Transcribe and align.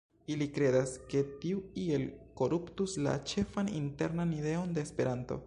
Ili 0.35 0.45
kredas, 0.53 0.93
ke 1.11 1.21
tiu 1.43 1.59
iel 1.83 2.07
koruptus 2.41 2.97
la 3.09 3.15
ĉefan 3.33 3.71
internan 3.83 4.35
ideon 4.41 4.75
de 4.79 4.89
Esperanto 4.89 5.39